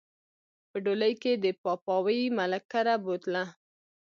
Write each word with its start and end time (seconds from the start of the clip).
په 0.69 0.77
ډولۍ 0.85 1.13
کښې 1.21 1.33
د 1.43 1.45
پاپاوي 1.63 2.19
ملک 2.37 2.63
کره 2.71 2.95
بوتله 3.03 3.43